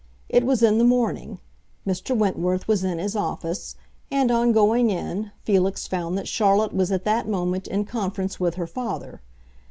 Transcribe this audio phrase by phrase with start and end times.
[0.29, 1.37] It was in the morning;
[1.85, 2.17] Mr.
[2.17, 3.75] Wentworth was in his office;
[4.09, 8.55] and, on going in, Felix found that Charlotte was at that moment in conference with
[8.55, 9.21] her father.